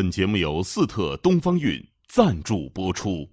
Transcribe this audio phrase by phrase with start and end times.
[0.00, 3.28] 本节目由四特东方韵赞助播出。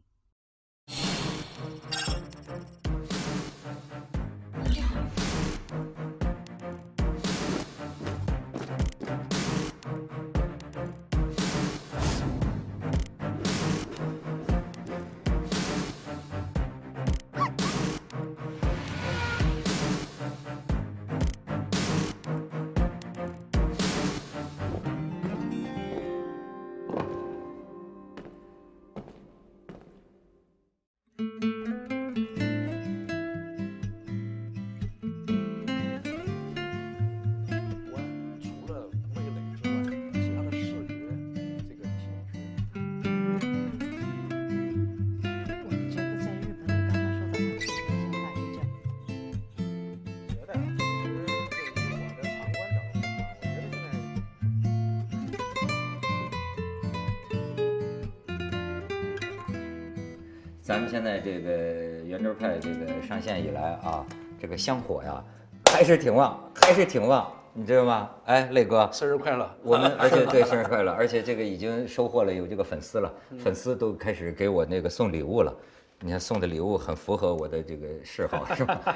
[62.59, 64.05] 这个上线以来啊，
[64.39, 65.23] 这个香火呀
[65.71, 68.09] 还是挺旺，还是挺旺，你知道吗？
[68.25, 69.49] 哎，磊哥，生日快乐！
[69.63, 75.53] 我们 而且对生日快乐，而且这个已经收获了有这个粉丝了，粉丝都开始给我那个送礼物了。
[75.99, 78.95] 你看送的礼物很符合我的这个嗜好，是吧？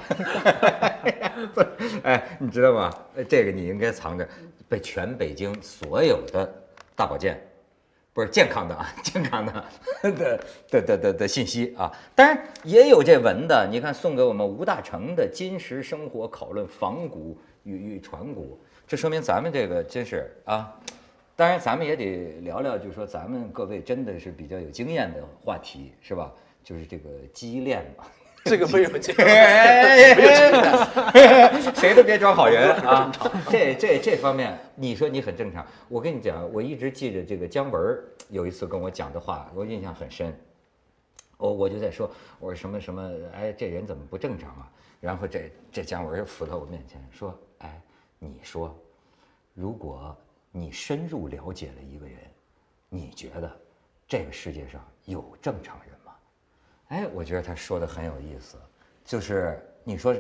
[2.04, 2.94] 哎，你知道吗？
[3.16, 4.28] 呃这个你应该藏着，
[4.70, 6.48] 被全北京所有的
[6.96, 7.42] 大保健，
[8.14, 9.66] 不是健康的啊， 健康的
[10.12, 11.92] 的的的的的信息啊。
[12.14, 20.78] 当然也有这文的，你看送给我们吴大成的《金石生活考论仿古与与传古》，这说明咱们这个真是啊。
[21.34, 26.32] 当然，咱们也得聊聊，就是说咱们各位真的是比较有经验的话题，是吧？
[26.64, 28.04] 就是这个记忆链嘛。
[28.44, 29.24] 这个没有这个，
[31.76, 33.12] 谁都别装好人啊！
[33.50, 35.66] 这这这方面，你说你很正常。
[35.88, 37.98] 我跟你讲，我一直记着这个姜文
[38.30, 40.36] 有一次跟我讲的话，我印象很深。
[41.38, 42.10] 我我就在说，
[42.40, 44.70] 我说什么什么，哎，这人怎么不正常啊？
[45.00, 47.82] 然后这这姜文儿扶到我面前说，哎，
[48.20, 48.76] 你说，
[49.54, 50.16] 如果
[50.52, 52.16] 你深入了解了一个人，
[52.90, 53.52] 你觉得
[54.08, 55.91] 这个世界上有正常人？
[56.92, 58.58] 哎，我觉得他说的很有意思，
[59.06, 60.14] 就是你说，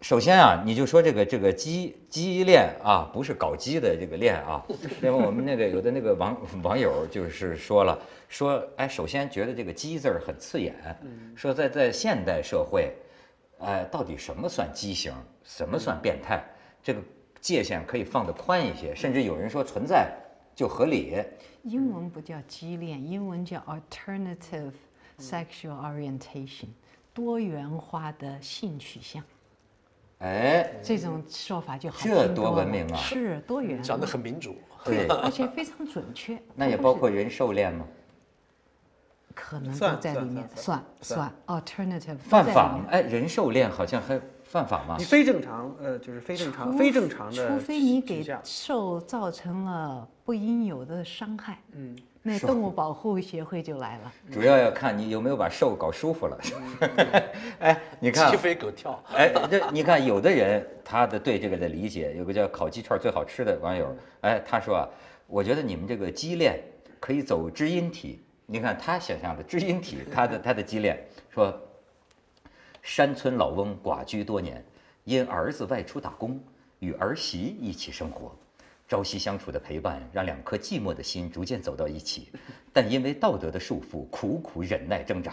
[0.00, 4.64] 首先啊，你就说这个这个鸡鸡链啊，不是搞基的这个恋啊。
[5.02, 7.98] 因为我们那个有的那个网网友就是说了，
[8.28, 10.72] 说哎，首先觉得这个鸡字儿很刺眼，
[11.34, 12.94] 说在在现代社会，
[13.58, 16.44] 哎，到底什么算畸形，什么算变态，
[16.80, 17.00] 这个
[17.40, 20.12] 界限可以放得宽一些，甚至有人说存在
[20.54, 21.20] 就合理。
[21.64, 24.72] 英文不叫畸恋，英文叫 alternative
[25.22, 26.66] sexual orientation，
[27.14, 29.22] 多元化的性取向。
[30.18, 34.56] 哎，这种说法就好这多文明啊是多元，讲的很民主。
[34.84, 36.40] 对，而且非常准确。
[36.54, 37.86] 那也包括人兽恋吗？
[39.34, 42.44] 可能算都在里面，算算算 alternative 犯？
[42.44, 45.04] 法吗哎，人兽恋好像还犯法吗你？
[45.04, 54.12] 非正常，呃，就是非正常、除非正常的除非你给兽造成了不应有的伤害，嗯，那动物保护协会就来了。
[54.30, 56.38] 主要要看你有没有把兽搞舒服了。
[57.58, 64.88] 哎，你看鸡，飞狗跳，哎，这你看，有的人他的对这个的理解，有个叫烤鸡串最好吃的网友，哎，他说啊，
[65.26, 66.62] 我觉得你们这个鸡链
[67.00, 68.22] 可以走知音体。
[68.46, 71.58] 你看他想象的知音体，他的他的鸡链说，
[72.82, 74.64] 山村老翁寡居多年，
[75.04, 76.38] 因儿子外出打工，
[76.78, 78.32] 与儿媳一起生活。
[78.92, 82.28] 朝夕相处的陪伴，让两颗寂寞的心逐渐走到一起，
[82.74, 85.32] 但因为道德的束缚，苦苦忍耐挣扎。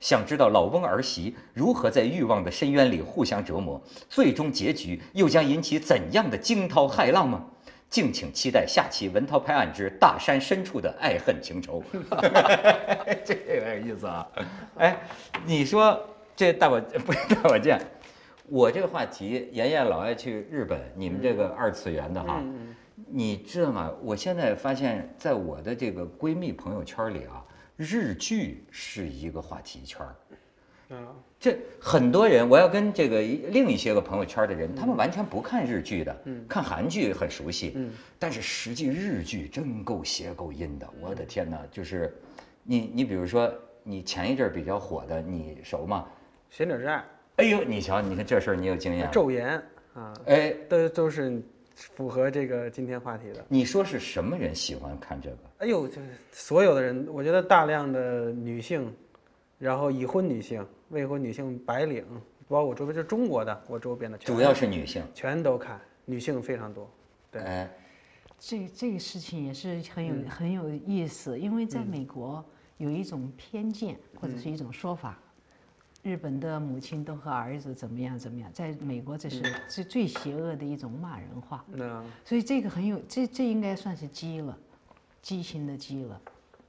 [0.00, 7.44] 想知道老翁儿媳如何在欲望的深渊里互相折磨，最终结局又将引起怎样的惊涛骇浪吗？
[7.88, 11.80] 敬请期待下期《文涛拍案之大山深处的爱恨情仇》。
[13.24, 14.26] 这个有点意思啊！
[14.78, 14.98] 哎，
[15.44, 15.96] 你说
[16.34, 17.80] 这大保 不是大保健，
[18.48, 22.42] 我这个话题，妍妍老爱去日本，你们这个二次元的哈，
[23.08, 23.92] 你知道吗？
[24.02, 27.44] 我现在发现，在我的这个闺蜜朋友圈里啊，
[27.76, 30.14] 日剧是一个话题圈儿。
[30.88, 36.16] 啊，这很多人，我要跟这个一另一些个朋友圈的人，他们完全不看日剧的，
[36.48, 37.90] 看韩剧很熟悉，嗯
[38.20, 41.60] 但是实际日剧真够邪够阴的，我的天哪！
[41.72, 42.16] 就是
[42.62, 43.52] 你你比如说，
[43.82, 46.06] 你前一阵儿比较火的，你熟吗？
[46.50, 47.04] 贤者之爱、
[47.38, 49.60] 哎呦，你瞧，你看这事儿你有经验，昼颜
[49.92, 51.42] 啊，哎，都都是
[51.76, 53.44] 符合这个今天话题的。
[53.48, 55.36] 你说是什么人喜欢看这个？
[55.58, 58.90] 哎呦，就是所有的人，我觉得大量的女性，
[59.58, 62.04] 然后已婚女性、未婚女性、白领，
[62.48, 66.90] 包括我周边，就是中国的，我周边的全主要是女性，全都看，女性非常多。
[67.30, 67.70] 对，哎，
[68.38, 72.44] 这这个事情也是很有、很有意思，因为在美国
[72.78, 75.18] 有一种偏见或者是一种说法，
[76.06, 84.56] 日本的母亲都和儿子怎么样怎么样，在美国这是最最邪恶的一种骂人话，那所以这个很有这这应该算是畸了，
[85.20, 86.20] 畸形的畸了。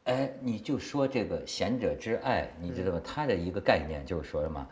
[0.05, 2.99] 哎，你就说这个贤者之爱，你知道吗？
[3.03, 4.67] 他的一个概念就是说什么？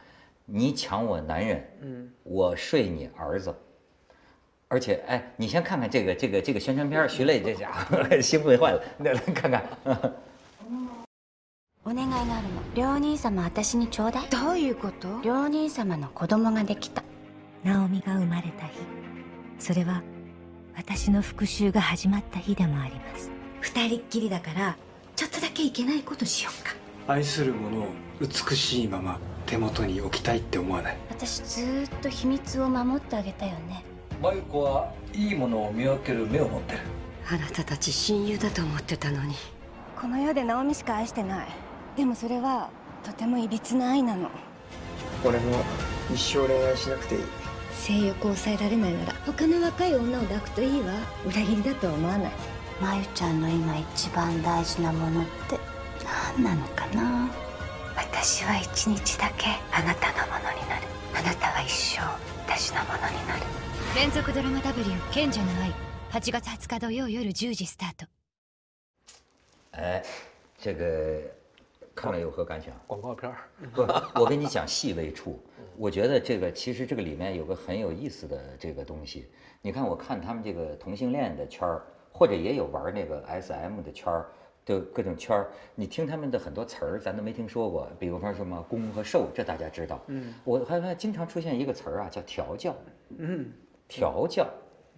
[0.46, 3.54] 你抢我男人，嗯，我睡你儿子。
[4.68, 9.64] 而且，哎，你先看看这个这个这个宣传片，徐磊这家伙 兴奋坏了，那来看看。
[11.88, 12.40] お願いがあるの。
[12.74, 14.28] 両兄様私にちょうだい。
[14.32, 15.22] どういうこと？
[15.22, 17.04] 両兄様の子供ができた。
[17.64, 18.80] ナオミが生まれた日。
[19.60, 20.02] それは
[20.76, 23.30] 私の復讐が始まった日でもあります。
[23.62, 24.76] 二人っきりだから
[25.16, 26.74] ちょっとだけいけないことしようか。
[27.08, 27.88] 愛するものを
[28.20, 30.98] 美しいまま手元に置きたいって思わない？
[31.12, 33.84] 私ずーっと秘密を守ってあげたよね。
[34.24, 36.80] マユコはいいものを見分ける目を持ってる。
[37.30, 39.36] あなたたち親友だと思ってたのに。
[40.02, 41.48] この世でナオミしか愛してない
[41.96, 42.70] でもそれは
[43.04, 44.30] とてもいびつな愛なの。
[45.24, 45.64] 俺も
[46.14, 47.22] 一生恋愛しなくていい。
[47.72, 50.94] 性欲を抑えられないなら他の若い女を抱くといいわ。
[51.26, 52.32] 裏切りだとは思わない。
[52.82, 55.58] まゆちゃんの今一番大事なものって
[56.36, 57.30] 何なのかな。
[57.96, 60.88] 私は一日だけあなたのものになる。
[61.14, 62.02] あなたは一生
[62.46, 63.42] 私のものになる。
[63.96, 65.72] 連続ドラマ W 賢者の愛。
[66.12, 68.06] 8月20日土曜夜10時スタート。
[69.72, 70.04] 哎，
[70.58, 71.35] 这个
[71.96, 72.74] 看了有何感想？
[72.86, 73.38] 广告片儿，
[73.74, 73.82] 不，
[74.20, 75.40] 我跟你讲细微处，
[75.78, 79.28] 我觉得这个其实这个里面有个很有意思的这个东西。
[79.62, 81.82] 你看，我看他们这个同性恋的圈儿，
[82.12, 84.30] 或者也有玩那个 SM 的圈儿，
[84.66, 85.50] 就各种圈儿。
[85.74, 90.04] 你听他们的很多词儿，咱都没听说过，比如说什么攻和受，这大家知道。
[90.08, 92.76] 嗯，我还还经常出现一个词儿啊，叫调教。
[93.18, 93.50] 嗯，
[93.88, 94.48] 调教，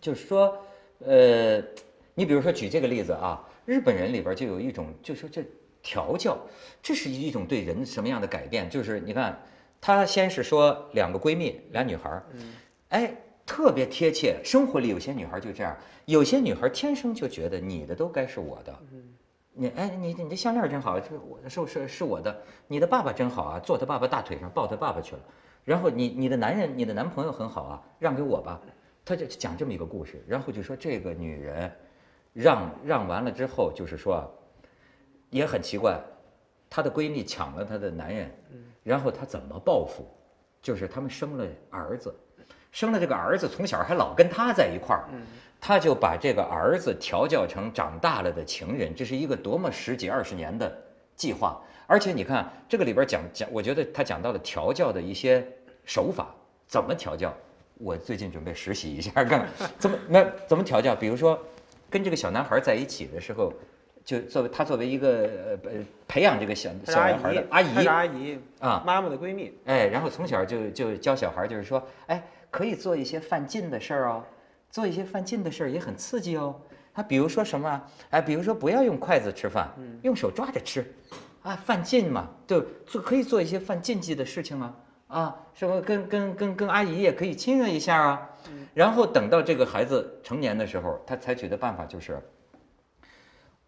[0.02, 0.58] 就是说，
[1.06, 1.62] 呃，
[2.16, 5.46] 你比如说举这个例子啊，日本人里边就有一种，就说这
[5.88, 6.38] 调教，
[6.84, 8.70] 这是一种对人什么样的改变？
[8.70, 9.42] 就是你看，
[9.80, 12.26] 她先是说两个闺蜜，俩女孩儿，
[12.90, 14.42] 哎，特别贴切。
[14.44, 15.74] 生活里有些女孩就这样，
[16.04, 18.78] 有些女孩天生就觉得你的都该是我的。
[19.54, 22.38] 你哎，你你这项链真好，这我的是是是我的。
[22.68, 25.22] 你的爸爸真好啊，坐他爸爸大腿上抱他爸爸去了。
[25.64, 28.60] 然后你你的男人，你的男朋友很好啊，让给我吧。
[29.06, 31.72] 他就讲这么一个故事，然后就说这个女人
[32.34, 34.28] 让让完了之后，就是说啊
[35.30, 36.00] 也很奇怪，
[36.70, 38.32] 她的闺蜜抢了她的男人，
[38.84, 40.08] 然后她怎么报复？
[40.62, 42.14] 就是他们生了儿子，
[42.72, 45.06] 生了这个儿子，从小还老跟她在一块儿，
[45.62, 50.76] 她就把这个儿子调教成长大了的情人，这是一个多么十几二十年的
[51.16, 51.62] 计划。
[51.86, 55.48] 而且你看这个里边讲讲，我觉得他讲到了调教的一些
[55.86, 56.36] 手法，
[56.68, 57.34] 怎么调教？
[57.76, 59.48] 我最近准备实习一下，看看
[59.78, 60.96] 怎么那怎么调教。
[60.96, 61.40] 比如说，
[61.90, 63.54] 跟这个小男孩在一起的时候，
[64.08, 65.72] 就作为他作为一个呃呃
[66.08, 74.24] 培养这个小小男孩的阿姨阿姨啊妈妈的闺蜜，哎，然后从小就就教小孩，就是说，哎，可以做一些犯禁的事儿哦，
[74.72, 76.56] 做一些犯禁的事儿也很刺激哦。
[76.94, 77.92] 他比如说什么啊？
[78.12, 79.70] 哎，比如说不要用筷子吃饭，
[80.04, 80.86] 用手抓着吃，
[81.42, 84.76] 啊，犯禁嘛，就做可以做一些犯禁忌的事情啊，
[85.08, 88.30] 啊，什么跟跟跟跟阿姨也可以亲热一下啊。
[88.74, 92.18] 然后等到这个孩子成年的时候，他采取的办法就是，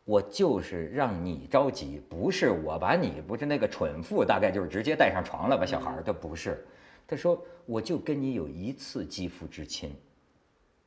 [0.09, 6.65] 我就是让你着急，不是我把你不是那个蠢妇，大概就是直接带上床了吧，小孩儿，他不是，
[7.07, 9.95] 他说我就跟你有一次肌肤之亲，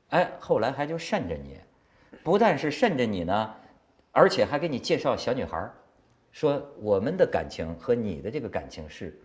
[0.09, 1.57] 哎，后来还就慎着你，
[2.25, 3.55] 不但是慎着你呢，
[4.11, 5.73] 而且还给你介绍小女孩儿，
[6.33, 9.17] 说我们的感情和你的这个感情是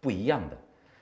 [0.00, 0.56] 不一样的，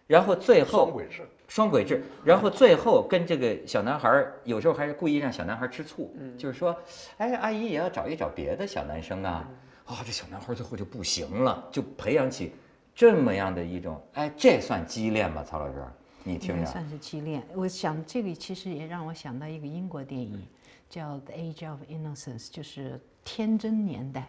[0.07, 6.77] 然后最后双轨制，双轨制，然后最后跟这个小男孩儿，有时候还是故意让小男孩儿吃醋，就是说，
[7.17, 9.49] 哎，阿姨也要找一找别的小男生啊，
[9.87, 12.53] 啊、这小男孩儿最后就不行了，就培养起
[12.95, 15.43] 这么样的一种，哎，这算畸恋吗？
[15.43, 15.83] 曹老师，
[16.23, 17.43] 你听着，算是畸恋。
[17.55, 20.47] 我想这个其实也让我想到一个英国电影，
[20.91, 24.29] 叫《The Age of Innocence》，就是天真年代，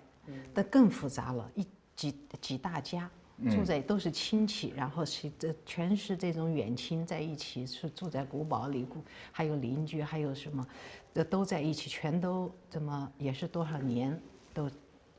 [0.54, 3.10] 但更复杂了，一几几大家。
[3.50, 10.66] 住在都是亲戚，然后是这全是这种远亲在一起，是住在古堡里，古还有邻居，还有什么，
[11.14, 14.18] 这都在一起，全都这么也是多少年
[14.54, 14.70] 都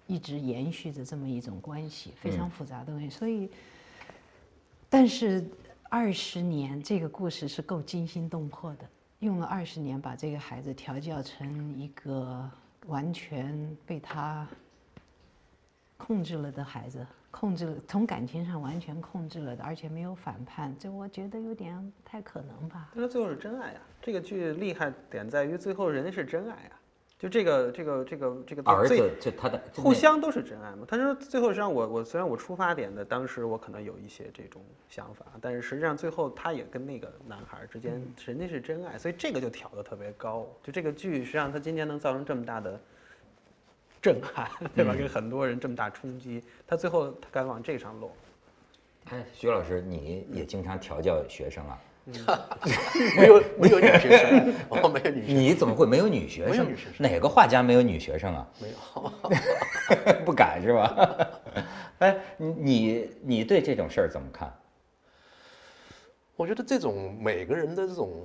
[0.06, 3.11] 一直延续着这么一种关系，非常复杂的东西。
[3.11, 3.50] 所以，
[4.88, 5.44] 但是
[5.90, 12.50] 二十年这个故事是够惊心动魄的，用了二十年把这个孩子调教成一个
[12.87, 14.49] 完全被他
[15.96, 17.06] 控制了的孩子，
[17.38, 22.88] 控制了从感情上完全控制了的，而且没有反叛，这我觉得有点不太可能吧。
[22.94, 23.80] 但是最后是真爱啊！
[24.00, 26.80] 这个剧厉害点在于最后人家是真爱啊！
[27.18, 30.86] 就这个这个这个这个儿最子就他的互相都是真爱嘛。
[30.88, 40.46] 他说最后实际上我我虽然我出发点的当时我可能有一些这种想法，但是实际上最后他也跟那个男孩儿之间嗯人家是真爱，所以这个就挑的特别高。
[40.62, 42.80] 就这个剧实际上它今年能造成这么大的
[44.06, 44.92] 震撼，对吧？
[44.94, 48.12] 嗯给很多人这么大冲击，他最后他敢往这上落。
[49.06, 51.82] 哎，徐老师，你也经常调教学生啊？
[53.18, 56.50] 没有没有女学生， 我没有女学生，你怎么会没有女学生？
[56.52, 58.46] 没有女学生哪个画家没有女学生啊？
[58.62, 59.12] 没有。
[60.25, 61.28] 不敢是吧？
[61.98, 64.56] 哎，你你你对这种事儿怎么看？
[66.36, 68.25] 我觉得这种每个人的这种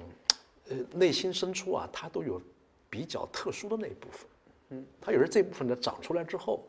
[0.69, 2.39] 呃内心深处啊，他都有
[2.88, 4.27] 比较特殊的那一部分。
[4.71, 6.67] 嗯，他有时候这部分呢长出来之后，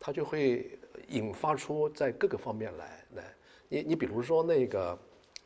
[0.00, 3.34] 它就会引发出在各个方面来来。
[3.68, 4.98] 你你比如说那个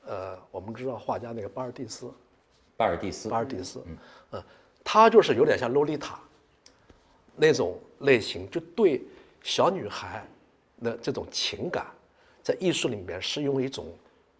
[0.04, 2.10] 呃，我们知道画家那个巴尔蒂斯，
[2.76, 3.96] 巴尔蒂斯，巴尔蒂斯，嗯，
[4.30, 4.44] 呃，
[4.82, 6.20] 他就是有点像洛丽塔
[7.36, 9.02] 那种类型，就对
[9.42, 10.26] 小女孩
[10.82, 11.86] 的这种情感，
[12.42, 13.86] 在艺术里面是用一种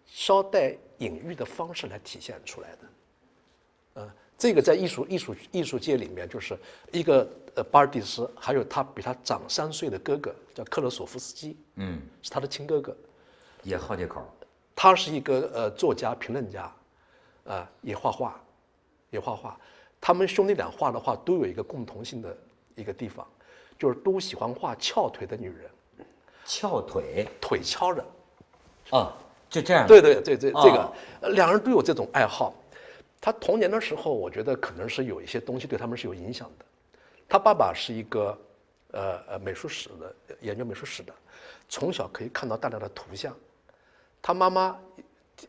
[0.05, 2.77] 稍带隐喻的方式来体现出来的。
[3.95, 6.57] 呃，这个在艺术艺术艺术界里面，就是
[6.91, 12.95] 一个呃巴尔蒂斯，还有他比他长三岁的哥哥叫克罗索夫斯基，嗯，是他的亲哥哥，
[13.63, 14.25] 也好这口。
[14.73, 16.73] 他是一个呃作家、评论家，
[17.43, 18.41] 啊、也画画，
[19.09, 19.59] 也画画。
[19.99, 22.37] 他们兄弟俩画的画都有一个共同性的
[22.75, 23.27] 一个地方，
[23.77, 25.69] 就是都喜欢画翘腿的女人，
[26.45, 28.05] 翘腿，腿翘着。
[28.91, 29.13] 啊，
[29.49, 29.85] 就这样。
[29.85, 32.55] 对对对对，哦这个呃两人都有这种爱好。
[33.19, 36.65] 他童年的时候，我觉得可能是有一些东西对他们是有影响的。
[37.29, 38.37] 他爸爸是一个
[38.91, 41.13] 呃呃美术史的研究美术史的，
[41.69, 43.33] 从小可以看到大量的图像。
[44.21, 44.77] 他妈妈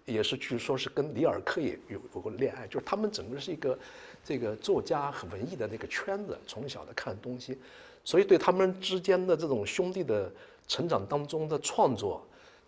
[0.05, 3.77] 也是据说是跟里尔克也有有过恋爱，就是他们整个是一个
[4.23, 7.59] 这个作家和文艺的那个圈子，从小的看东西，
[8.05, 10.31] 所以对他们之间的这种兄弟的
[10.69, 12.25] 成长当中的创作，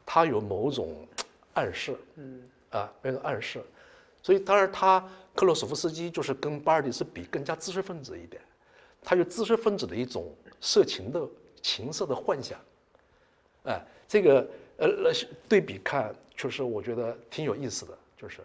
[0.06, 1.06] 他有某种
[1.52, 2.42] 暗示，嗯。
[2.72, 3.62] 啊，那个暗示，
[4.22, 4.98] 所以当然他
[5.34, 8.40] 克洛索夫斯基就是跟巴尔蒂斯比更加知识分子一点，
[9.02, 11.20] 他有知识分子的一种色情的
[11.60, 12.58] 情色的幻想，
[13.64, 15.12] 哎，这个呃呃
[15.48, 18.40] 对比看，确实我觉得挺有意思的，就是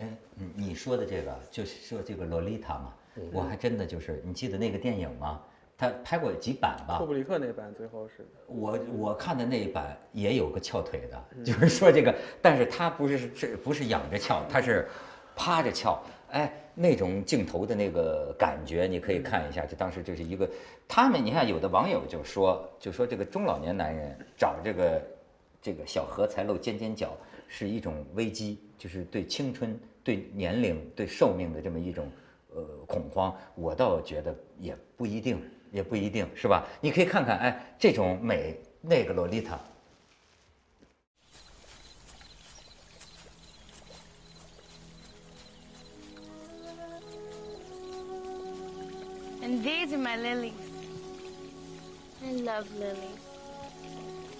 [0.00, 5.40] 哎，你你说的这个就是说这个洛丽塔嘛，嗯我还真的就是，你记得那个电影吗？
[5.78, 7.06] 他拍过几版吧库？
[7.06, 14.88] 布里克那版最后是我我看的那一版也有个翘腿的，嗯就是说这个，但是他不是是不是仰着翘，他是
[15.34, 19.66] 趴着翘，哎，那种镜头的那个感觉，你可以看一下。
[19.66, 20.48] 就当时就是一个，
[20.88, 25.02] 他们你看有的网友就说，就说这个中老年男人找这个
[25.60, 27.16] 这个小荷才露尖尖角
[27.48, 32.08] 是一种危机，就是对青春、对年龄、对寿命的这么一种
[32.54, 33.36] 呃恐慌。
[33.54, 36.66] 我倒觉得也不一定，也不一定是吧？
[36.80, 39.60] 你可以看看，哎，这种美，那个洛丽塔。
[49.62, 50.52] These are my lilies.
[52.26, 53.22] I love lilies.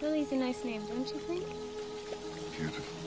[0.02, 1.44] Lily's a nice name, don't you think?
[2.56, 3.01] Beautiful.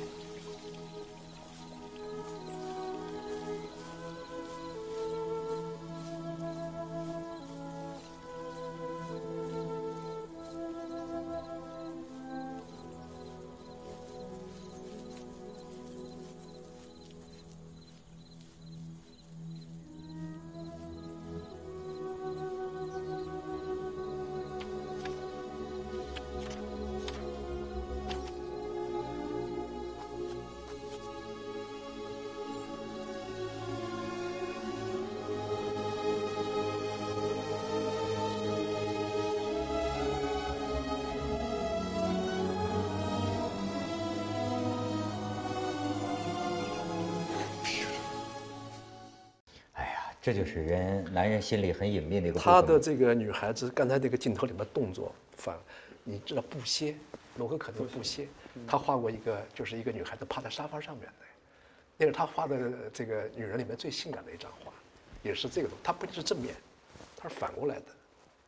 [50.25, 52.39] 这就是人男人心里很隐秘的一个。
[52.39, 55.55] 他的这个女孩子刚才那个镜头里面动作反，
[56.03, 56.95] 你知道布歇，
[57.37, 58.27] 罗可可那个布歇，
[58.65, 61.13] 他画过一个就是一个女孩子趴在沙发上面的，
[61.95, 64.73] 那是他画的这个女人里面最性感的一张画，
[65.21, 66.55] 也是这个，他不是正面，
[67.15, 67.85] 他是反过来的，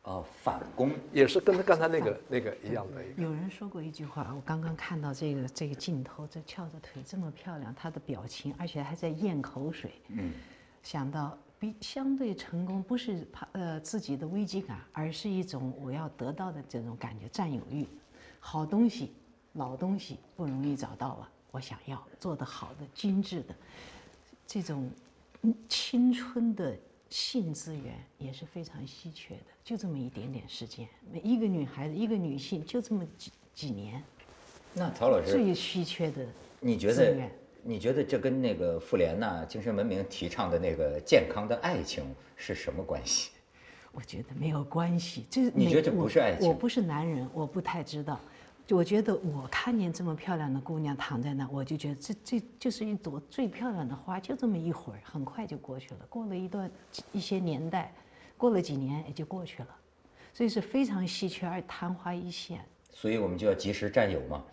[0.02, 3.22] 哦，反攻也是跟他刚才那个那个一样的一个。
[3.22, 9.92] 有人说过一句话，我刚刚看到这个这个镜头，这翘着腿这么漂亮，她的表情，而且还在咽口水。
[10.08, 10.32] 嗯，
[10.82, 17.86] 想到比相对成功不是怕呃自己的危机感，而是一种我要得到的这种感觉，占有欲。
[18.38, 19.12] 好东西、
[19.54, 23.54] 老东西不容易找到了，我想要做的好的、精致的，
[24.46, 24.88] 这种
[25.42, 26.76] 嗯青春的
[27.10, 34.00] 性资源也是非常稀缺的，就这么一点点时间，每一个女孩子，一个女性就这么几几年，
[34.72, 36.24] 那曹老师最稀缺的
[36.60, 37.28] 你觉得？
[37.62, 42.04] 你觉得这跟那个妇联呐、精神文明提倡的那个健康的爱情
[42.36, 43.30] 是什么关系？
[43.92, 48.20] 我觉得没有关系，这你觉得这不是爱情我不是男人，我不太知道。
[48.70, 56.00] 我觉得我看见这么漂亮的姑娘躺在那，我就觉得这这就是一朵最漂亮的花，就这么一会儿，很快就过去了。
[56.10, 56.70] 过了一段
[57.10, 57.92] 一些年代，
[58.36, 59.68] 过了几年也就过去了，
[60.34, 62.60] 所以是非常稀缺而昙花一现。
[62.92, 64.44] 所以我们就要及时占有嘛。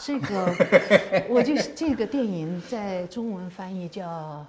[0.00, 0.54] 这个，
[1.28, 4.06] 我就是这个电影在中文翻译叫《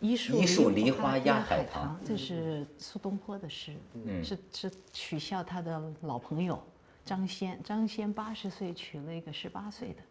[0.00, 3.72] 一树一树梨花花压海海棠这是苏东坡的诗，
[4.04, 6.62] 嗯是是取笑他的老朋友
[7.04, 7.60] 张先。
[7.62, 10.02] 张先八十岁娶了一个十八岁的，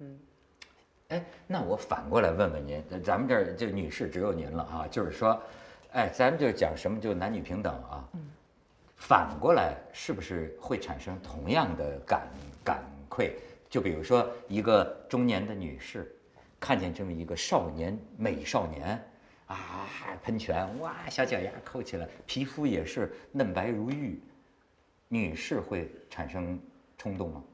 [0.00, 0.18] 嗯
[1.08, 5.40] 哎，那我反过来问问您，咱们这儿就女士只有您了啊，就是说，
[5.92, 8.04] 哎，咱们就讲什么就男女平等啊。
[8.14, 8.20] 嗯
[8.96, 12.26] 反过来是不是会产生同样的感
[12.64, 12.82] 感
[13.14, 13.36] 愧？
[13.70, 16.12] 就比如说一个中年的女士，
[16.60, 19.02] 看见这么一个少年美少年，
[19.46, 19.88] 啊，
[20.22, 24.20] 喷泉，哇，小脚丫扣起来，皮肤也是嫩白如玉，
[25.08, 26.58] 女士会产生
[26.96, 27.44] 冲动吗？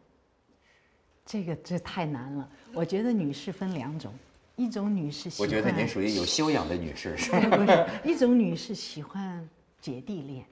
[1.24, 2.48] 这个这太难了。
[2.74, 4.12] 我觉得女士分两种，
[4.56, 7.40] 一种女士喜欢，我觉得您属于有修养的女士，是吧？
[7.56, 9.48] 不 是，一种女士喜欢
[9.80, 10.44] 姐弟恋，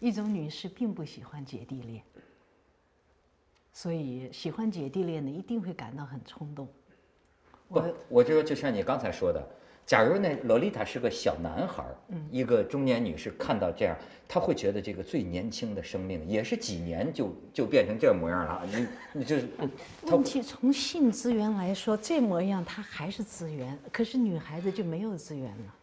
[0.00, 2.02] 一种女士并不喜欢姐弟恋。
[3.74, 6.66] 所以喜欢姐弟恋的一定会感到很冲动。
[7.68, 9.44] 我，我这个就像你刚才说的，
[9.84, 13.96] 假如那洛丽塔是个小男孩儿，嗯一个中年女士看到这样，
[14.28, 18.64] 她会觉得这个最年轻的生命也是几年就就变成这模样了。
[18.72, 19.48] 你你就是，
[20.06, 25.74] 她问题从性资源来说，这模样它还是资源，可是女孩子就没有资源了。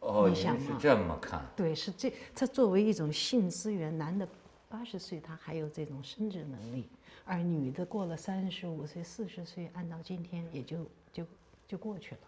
[0.00, 1.42] 哦，你想是这么看？
[1.54, 4.26] 对，是这，它作为一种性资源，男的
[4.74, 6.88] 八十岁他还有这种生殖能力，
[7.24, 10.78] 而女的过了三十五岁、四十岁，按照今天也就
[11.12, 11.24] 就
[11.68, 12.20] 就过去了，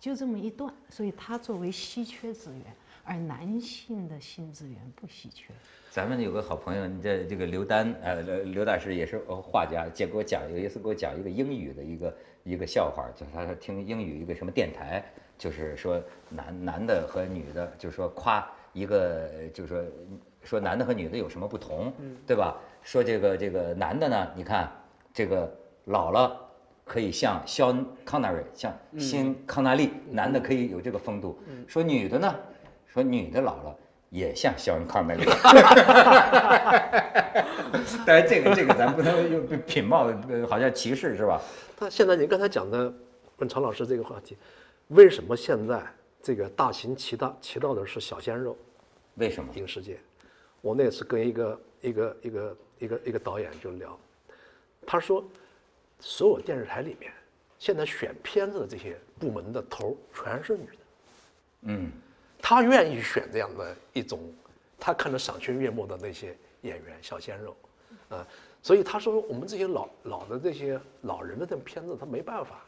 [0.00, 0.72] 就这么一段。
[0.88, 2.64] 所以它作为稀缺资源，
[3.04, 5.52] 而男性的性资源不稀缺。
[5.90, 15.04] 咱们有个好朋友，你这这个刘丹，呃，刘刘大师也是画家，姐给我讲有一次给我讲一个英语的一个一个笑话，就是他听英语一个什么电台，
[15.36, 19.84] 就是说男男的和女的，就是说夸一个，就是说
[20.46, 21.92] 说男的和女的有什么不同，
[22.26, 22.56] 对吧？
[22.82, 24.70] 说这个这个男的呢，你看
[25.12, 25.52] 这个
[25.86, 26.34] 老了
[26.84, 31.38] 可以像肖康纳瑞，像新康纳利，男的可以有这个风度。
[31.66, 32.34] 说女的呢，
[32.86, 33.76] 说女的老了。
[34.08, 35.24] 也像肖恩康纳利，
[38.06, 41.42] 但是这个这个咱不能用品貌，呃好像歧视是吧？
[41.80, 42.90] 那现在您刚才讲的
[43.38, 44.38] 问常老师这个话题，
[44.88, 45.82] 为什么现在
[46.22, 48.56] 这个大行其道其道的是小鲜肉？
[49.16, 49.52] 为什么？
[49.56, 49.98] 影视界，
[50.66, 53.96] 我那次跟一个一个一个一个一个导演就聊，
[54.84, 55.24] 他说，
[56.00, 57.12] 所有电视台里面，
[57.56, 60.78] 现在选片子的这些部门的头全是女的，
[61.62, 61.92] 嗯，
[62.42, 64.18] 他愿意选这样的一种，
[64.76, 67.56] 他看着赏心悦目的那些演员小鲜肉，
[68.08, 68.26] 啊，
[68.60, 72.64] 所以他说我们这些老老的这些老人的这种片子，他没办法，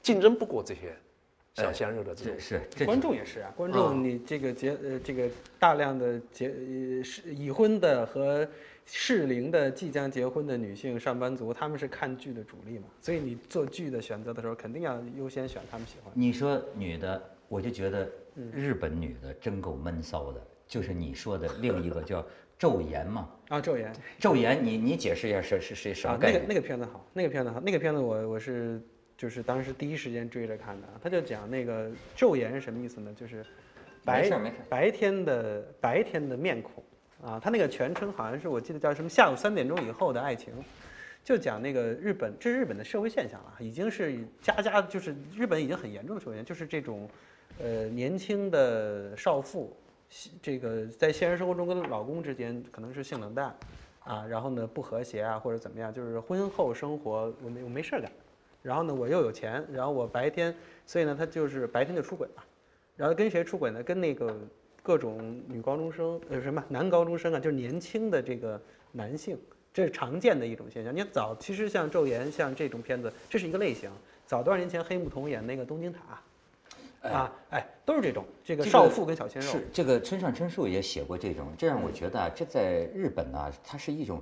[0.00, 0.96] 竞争不过这些
[1.56, 2.34] 小鲜肉的这种。
[2.38, 8.46] 是观众也是啊，观啊众你这个结呃这个大量的结呃是已婚的和
[8.84, 16.20] 适龄的即将结婚的女性上班族，他们是看剧的主力嘛，所以你做剧的选择的时候，肯定要优先选他们喜欢的。
[16.20, 18.08] 你说女的，我就觉得
[18.52, 22.24] 日本女的真够闷骚的，就是你说的另一个叫
[22.60, 23.28] 昼颜嘛。
[23.48, 26.42] 啊，昼颜，昼颜，你你解释一下是是是什么啊，概念？
[26.42, 28.80] 那个那个片子好，那个片子好，那个片子我我是
[29.16, 31.00] 就是当时第一时间追着看的啊。
[31.02, 33.14] 他就讲那个昼颜是什么意思呢？
[33.14, 33.44] 就是
[34.04, 34.30] 白
[34.68, 36.82] 白天的白天的面孔
[37.22, 40.52] 啊，他那个全称好像是我记得叫什么下午三点钟以后的爱情，
[41.24, 47.08] 就讲那个日本，这是日本的社会现象了，已经是家家就是日本已经很严重的社会现象，就是这种
[47.58, 49.76] 呃年轻的少妇。
[50.40, 53.52] 这个在现实生活中跟老公之间可能是性冷淡，
[54.04, 58.08] 啊，然后呢不和谐啊或者怎么样，就是婚后生活我没我没事儿干，
[58.62, 62.44] 然后呢我又有钱，然后我白天，所以呢他就是白天就出轨了，
[62.96, 63.82] 然后跟谁出轨呢？
[63.82, 64.36] 跟那个
[64.82, 68.60] 各种女高中生呃什么男高中生啊，就是年轻的这个
[68.92, 69.38] 男性，
[69.72, 70.94] 这是常见的一种现象。
[70.94, 73.90] 你看早其实像《昼颜》像这种片子，这是一个类型。
[74.26, 76.00] 早多少年前黑木瞳演那个《东京塔》。
[77.02, 79.48] 啊，哎，都是这种这个少妇跟小鲜肉。
[79.48, 84.20] 是这个村上春树也写过这种，这让我觉得啊，这在日本呢、它是一种，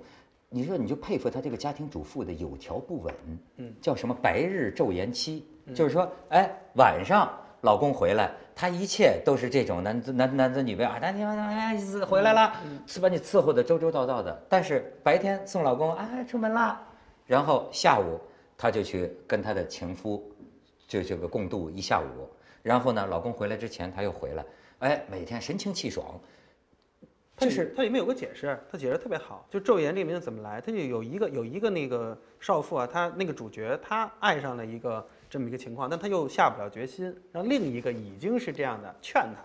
[0.54, 3.12] 你说你就佩服他这个家庭主妇的有条不紊，
[3.56, 7.28] 嗯，叫什么白日昼颜妻，就是说，哎，晚上
[7.62, 12.52] 老公回来，她一切都是这种男子男男子女卑啊，男女哎回来了，
[12.86, 14.46] 是把你伺候的周周到到的。
[14.48, 16.80] 但是白天送老公哎出门啦，
[17.26, 18.20] 然后下午
[18.56, 20.22] 她就去跟她的情夫
[20.86, 22.28] 就这个共度一下午，
[22.62, 24.44] 然后呢，老公回来之前她又回来，
[24.78, 26.06] 哎，每天神清气爽。
[27.36, 29.46] 它是它里面有个解释，它解释特别好。
[29.50, 30.60] 就《昼颜》这个名字怎么来？
[30.60, 37.06] 它就有一个有一个那个少妇啊，她那个主角她爱上了一个这么一个情况，但她又下不了决心。
[37.32, 39.42] 然后另一个已经是这样的劝她，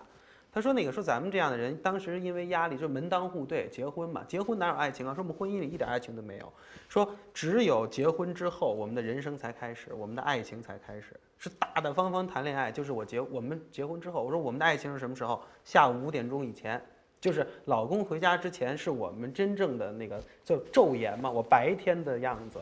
[0.52, 5.12] 他说那个说咱们这样的人，当时因为压力就门当户对结婚嘛，结婚哪有爱情啊？
[5.12, 6.52] 说我们婚姻里一点爱情都没有，
[6.88, 12.70] 说只有结婚之后，我们的人生才开始，我们的爱情才开始，是大大方方谈恋爱。
[12.70, 15.42] 就是我结我们结婚之后，我说我们的爱情是什么时候？
[15.64, 16.80] 下午五点钟以前。
[17.20, 22.60] 就是老公回家之前，是我们真正的那个叫昼颜嘛，我白天的样子。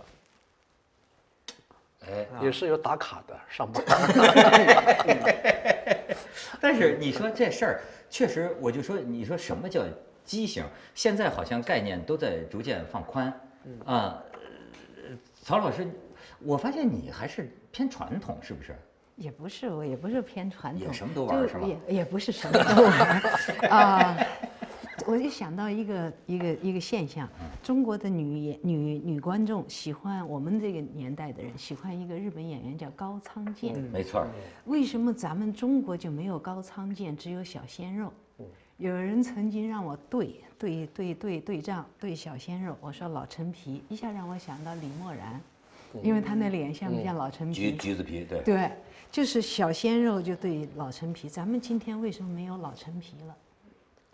[2.07, 3.85] 哎，也是有打卡的上班。
[6.61, 9.85] 但是你说这事儿，确实，我就说，你说什么叫
[10.25, 10.65] 畸形？
[10.95, 13.33] 现在好像概念都在逐渐放宽。
[13.85, 14.23] 啊，
[15.43, 15.87] 曹老师，
[16.41, 18.75] 我发现你还是偏传统，是不是？
[19.17, 21.67] 也不是，我也不是偏传统，也什么都玩是吧？
[21.67, 23.23] 也也不是什么都玩
[23.71, 24.17] 啊。
[25.09, 27.27] 我就想到一个一个一个现象，
[27.63, 34.27] 中国的女演女女观众喜欢我们这个年代的人喜欢一个日本演员叫高仓健，没错。
[34.67, 38.13] 为什么咱们中国就没有高仓健，只有小鲜肉？
[38.77, 45.41] 有人曾经让我对对对对对仗对小鲜肉，我说老陈皮，一下让我想到李默然，
[46.03, 47.55] 因为他那脸像不像老陈皮？
[47.55, 48.43] 橘橘子皮，对。
[48.43, 48.71] 对，
[49.11, 53.35] 就是小鲜肉就对老陈皮，咱们今天为什么没有老陈皮了？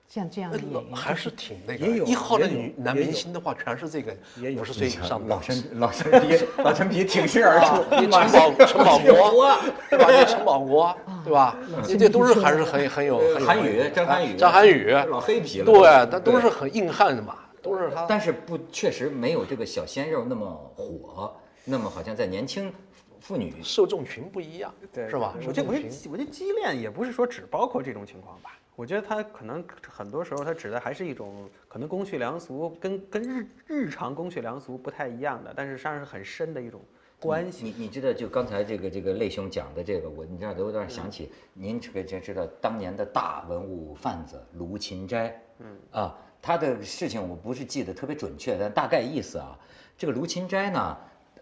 [0.09, 1.87] 像这样的演员还是挺那个。
[1.87, 4.17] 也有一号的女男明星的话，全是这个
[4.59, 7.85] 五十岁以上的老陈老陈皮，老陈皮挺身而出。
[7.91, 9.59] 陈宝陈宝国，
[9.91, 10.11] 对吧？
[10.11, 11.57] 你陈宝国，对吧？
[11.89, 13.21] 你这都是还是很很有。
[13.45, 15.65] 韩宇，张涵予，张涵予，老黑皮了。
[15.65, 18.07] 对，他都是很硬汉的嘛，都是他。
[18.07, 22.73] 但是不，确实没有这个小鲜肉那么火，那么好像在年轻
[23.21, 25.35] 妇女受众群不一样，对，是吧？
[25.47, 28.57] 我觉得，我觉得，我觉得畸恋也不是说只包括这种情况吧。
[28.77, 36.81] 我觉得它可能很多时候它指的还是一种可能公序良俗，跟跟日日常公序良俗不太一样的，但是实际上是很深的一种
[37.21, 37.65] 关系。
[37.65, 49.57] 你你知道，就刚才这个这个类兄讲的这个，我你知道我有点想起您这个就知道当年的大文物贩子卢芹斋，嗯啊，他的事情我不是记得特别准确，但大概意思啊，
[49.97, 50.99] 这个卢芹斋呢，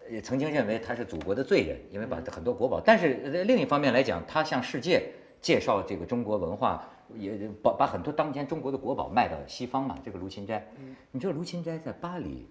[0.07, 3.15] 也曾经认为他是祖国的罪人，因为把很多国宝，但是
[3.45, 6.87] 另一方面来讲，他向世界介绍这个中国文化。
[7.15, 9.97] 也把把很多当年中国的国宝卖到西方嘛。
[10.03, 10.65] 这个卢芹斋，
[11.11, 12.47] 你知道卢芹斋在巴黎，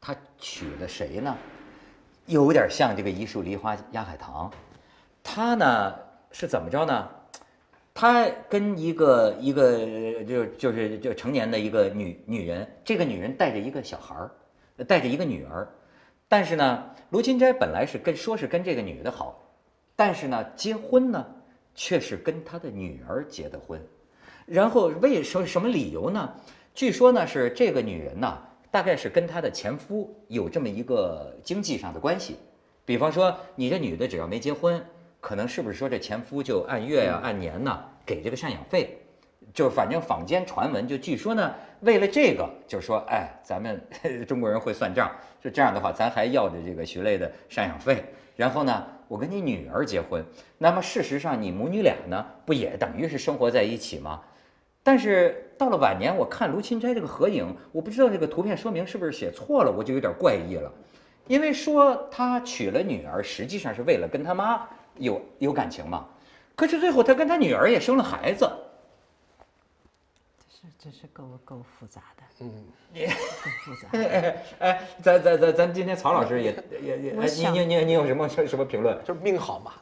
[0.00, 1.36] 他娶了谁呢？
[2.26, 4.50] 有点像这个一树梨花压海棠。
[5.22, 5.94] 他呢
[6.30, 7.08] 是怎么着呢？
[7.94, 14.30] 他跟一个一个就就是就成年的一个女女人，这个女人带着一个小孩儿，
[14.84, 15.68] 带着一个女儿。
[16.28, 19.42] 但是呢，卢芹斋本来是跟说是跟这个女的好，
[19.96, 21.26] 但是呢，结婚呢？
[21.80, 23.80] 却是跟他的女儿结的婚，
[24.46, 26.28] 然后为什么什么理由呢？
[26.74, 28.36] 据说呢是这个女人呢，
[28.68, 32.36] 大概是跟她的前夫有这么一个经济上的关系，
[32.84, 34.84] 比方说你这女的只要没结婚，
[35.20, 38.98] 可能是不是说这前夫就按月呀、按年呢给这个赡养费？
[39.54, 43.80] 就反正坊间传闻，就据说呢，为了这个，就是说，哎，咱们
[44.26, 45.08] 中国人会算账，
[45.40, 48.84] 就这样的话，咱还要着这个徐磊的赡养费，然后呢？
[49.08, 50.22] 我跟你女儿结婚，
[50.58, 54.20] 那么事实上你母女俩呢，不也等于是生活在一起吗？
[54.82, 60.70] 但是到了晚年，我看卢芹斋这个合影，我不知道这个图片说明是不是写错了，我就有点怪异了。
[61.26, 64.66] 因为说他娶了女儿，实际上是为了跟他妈
[64.96, 66.06] 有有感情嘛。
[66.54, 68.50] 可是最后他跟他女儿也生了孩子。
[70.78, 73.88] 这是够 够复杂的，嗯，够复杂。
[73.92, 78.98] 哎哎，咱咱咱咱今天曹老师也也 也，你你你你有什么什么评论？
[79.04, 79.72] 就是命好嘛，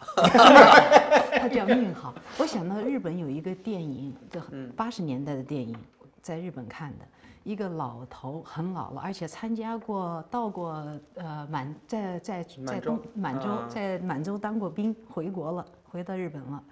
[1.33, 2.15] 他 叫命好。
[2.39, 4.41] 我想到日本有一个电影，就
[4.77, 5.77] 八十年代的电影，
[6.23, 7.05] 在日本看的，
[7.45, 16.63] 一个老头很老了，而且参加过到过呃满在在在东满洲在满洲当过兵，回国了，回到日本了。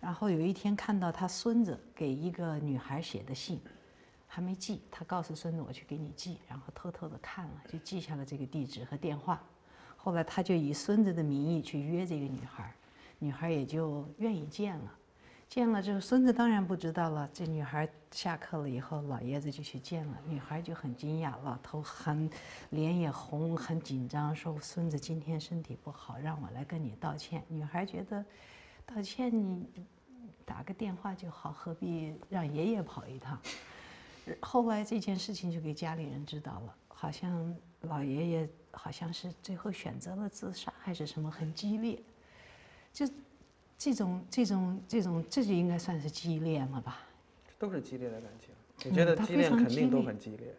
[0.00, 3.60] 然后有一天看到他孙子给一个女孩写的信，
[4.28, 9.42] 还没寄，他告诉孙子我去给你寄，然后偷偷的看了，就记下了这个地址和电话。
[9.96, 12.72] 后来他就以孙子的名义去约这个女孩，
[13.18, 14.94] 女孩也就愿意见了。
[15.48, 17.28] 见了之后，孙子当然不知道了。
[17.34, 22.30] 这女孩下课了以后，老爷子就去见了，女孩就很惊讶，老头很
[22.70, 27.42] 脸也红，很紧张，说孙子今天身体不好，让我来跟你道歉。
[27.48, 28.24] 女孩觉得。
[28.94, 29.66] 道歉你
[30.44, 33.38] 打个电话就好，何必让爷爷跑一趟？
[34.40, 42.02] 后来这件事情就给家里人知道了，好像老爷爷好像是最后选择了自杀还是什么，很激烈。
[42.92, 43.06] 就
[43.76, 47.02] 这种这种这种，这就应该算是激烈了吧？
[47.58, 48.48] 都是激烈的感情。
[48.84, 50.54] 我嗯觉得激烈肯定都很激烈。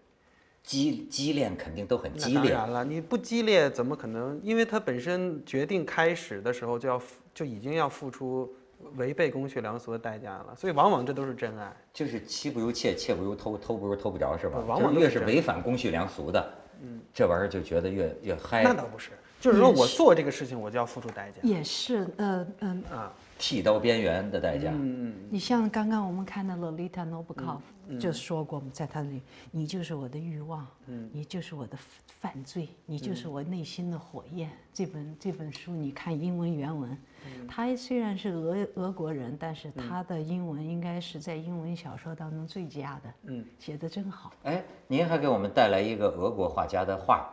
[0.70, 2.52] 激激烈肯定都很激烈。
[2.52, 4.40] 当然了，你不激烈怎么可能？
[4.44, 8.54] 因为他本身决定开始的时候就要付就已经要付出
[8.96, 11.76] 违背公序良俗的代价了，所以往往这都是真爱。
[11.92, 14.60] 就是妻不如妾，妾不如偷，偷不如偷不着，是吧？
[14.60, 16.54] 往往是越是违反公序良俗的，
[16.84, 18.62] 嗯，这玩意儿就觉得越越嗨。
[18.62, 19.10] 那倒不是，
[19.42, 23.12] 就是说我做这个事情我就要付出代价也是，呃嗯，啊。
[23.40, 24.70] 剃刀边缘的代价。
[24.74, 31.78] 嗯你像刚刚我们看到 Lolita Nabokov 嗯就说过嘛，在他那里，你就是我的欲望，嗯你就是我的
[32.20, 34.52] 犯罪，你就是我内心的火焰。
[34.74, 36.92] 这本这本书你看英文原文，
[37.26, 44.34] 嗯他虽然是俄俄国人，但是他的英文应该是在英文小说当中最佳的，嗯，写的真好。
[44.44, 47.28] 哎，您还给我们带来一个俄国画家的画，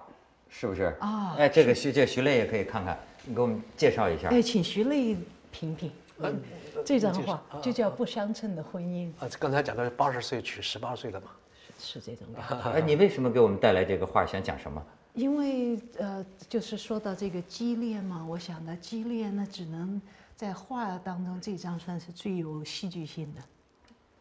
[0.49, 0.97] 是不是？
[1.01, 4.29] 啊哎，这个徐这徐磊也可以看看，你给我们介绍一下。
[4.29, 5.17] 哎，请徐磊
[5.57, 6.39] 评评，嗯
[6.85, 11.29] 这张画就叫《不相称的婚姻》，啊，刚才讲的八十岁娶十八岁的嘛，
[11.79, 12.71] 是这种感觉。
[12.73, 14.27] 哎，你为什么给我们带来这个画？
[14.27, 14.83] 想讲什么？
[15.15, 20.01] 因为呃，就是说到这个激烈嘛，我想的激烈，那只能
[20.37, 23.41] 在画当中这张算是最有戏剧性的。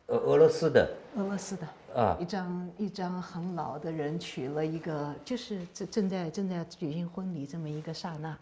[0.08, 8.38] 俄俄罗斯的俄罗斯的啊一张一张很老的人娶了一个，就是正正在正在举行婚礼这么一个刹那，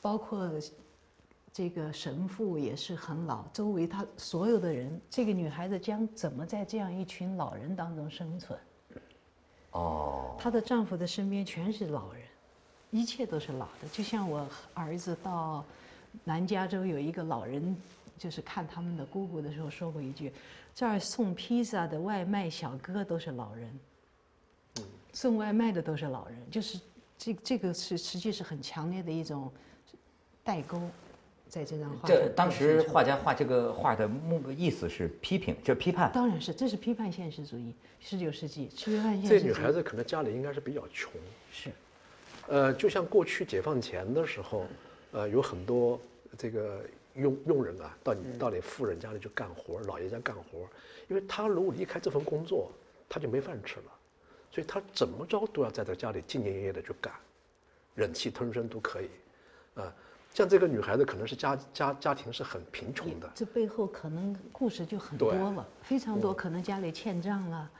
[0.00, 0.50] 包括
[1.52, 8.58] 这个神父也是很老，周围他所有的人，这个女孩子将怎么在这样一群老人当中生存？
[9.72, 12.22] 哦，她的丈夫的身边全是老人，
[12.90, 13.88] 一切都是老的。
[13.92, 15.62] 就像我儿子到
[16.24, 17.76] 南加州有一个老人，
[18.16, 20.32] 就是看他们的姑姑的时候说过一句
[20.74, 23.80] ：“这儿送披萨的外卖小哥都是老人，
[25.12, 26.80] 送外卖的都是老人。”就是
[27.18, 29.50] 这这个是实际是很强烈的一种
[30.42, 30.80] 代沟，
[31.52, 36.10] 在这张画这当时画家画这个画的目意思是批评，这批判。
[36.10, 39.38] 当然是这是批判现实主义，十九世纪批判现实主义。
[39.38, 41.12] 这女孩子可能家里应该是比较穷，
[41.52, 41.70] 是，
[42.48, 44.64] 呃，就像过去解放前的时候，
[45.10, 46.00] 呃，有很多
[46.38, 46.82] 这个
[47.16, 50.66] 佣佣人啊，到你到你富人家里去干活，老爷家干活，
[51.06, 52.72] 因为他如果离开这份工作，
[53.10, 53.92] 他就没饭吃了，
[54.50, 57.12] 所以他怎么着都要在这家里兢兢业业的去干，
[57.94, 59.10] 忍气吞声都可以，
[59.74, 59.94] 啊、
[60.34, 67.70] 像这个女孩子可能是家家家庭是很贫穷的，这背后可能故事就很多了，非常多，可能家里欠账了。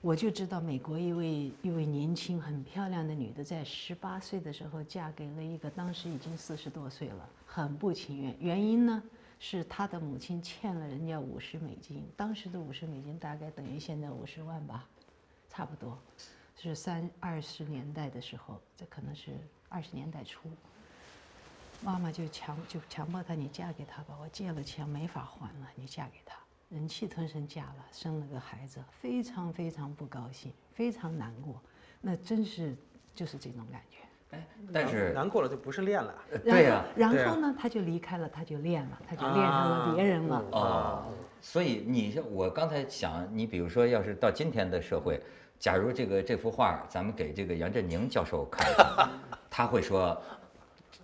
[0.00, 8.34] 我就知道美国一位一位年轻很漂亮的女的，在十八岁的时候嫁给了一个当时已经四十多岁了，很不情愿。
[8.40, 9.02] 原因呢
[9.38, 14.88] 是她的母亲欠了人家五十美金，当时的五十美金大概等于现在五十万吧，
[15.50, 15.98] 差不多，
[16.56, 19.32] 是三二十年代的时候，这可能是
[19.68, 20.48] 二十年代初。
[21.82, 26.36] 妈妈就强就强迫她，你嫁给他吧，我借了钱没法还了，你嫁给他，
[26.68, 31.60] 忍气吞声嫁了，生了个孩子，非常非常不高兴，非常难过，
[32.00, 32.76] 那真是
[33.14, 33.96] 就是这种感觉。
[34.36, 36.14] 哎，但是难过了就不是恋了。
[36.44, 40.44] 对呀、啊然后呢，他就离开了，他就恋了，他就恋上了别人了。
[40.52, 41.04] 哦，
[41.40, 45.20] 所以你像我刚才想，你比如说，要是到今天的社会，
[45.58, 48.68] 假如这个这幅画咱们给这个杨振宁教授看，
[49.50, 50.16] 他会说，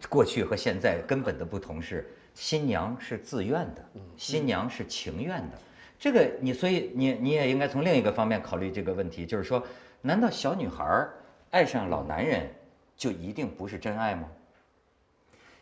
[0.09, 3.85] 过去和现在根本的不同是，新娘是自愿的，
[4.17, 5.59] 新娘是情愿的。
[5.99, 9.63] 这个你所以你你也应该从另一个方面考虑这个问题，就是说，
[10.03, 11.09] 难道小女孩
[11.51, 12.51] 爱上老男人
[12.97, 14.29] 就一定不是真爱吗？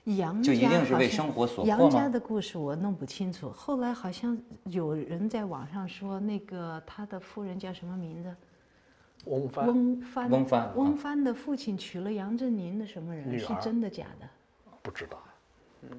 [0.04, 8.34] 杨就一定是为生活所迫杨家的故事我弄不清楚，后来好像有人在网上说，那个他的夫人叫什么名字？
[9.26, 10.30] 翁帆翁帆。
[10.30, 13.38] 翁帆啊翁帆的父亲娶了杨振宁的什么人？
[13.38, 14.26] 是真的假的？
[14.82, 15.18] 不知道。